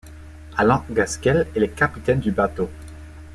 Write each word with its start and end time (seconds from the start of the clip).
Alan 0.57 0.83
Gaskell 0.89 1.45
est 1.55 1.59
le 1.59 1.67
capitaine 1.67 2.19
du 2.19 2.31
bateau. 2.31 2.67